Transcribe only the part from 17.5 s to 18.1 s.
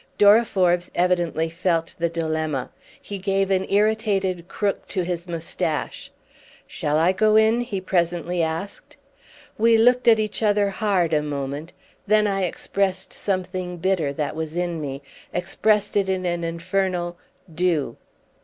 "Do!"